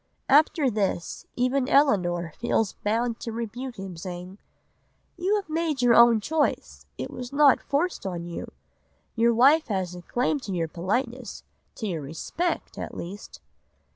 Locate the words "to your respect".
11.75-12.79